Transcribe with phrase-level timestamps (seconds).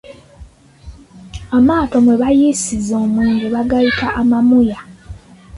[1.57, 4.79] Amaato mwe bayiisiza omwenge gayitibwa amamuya.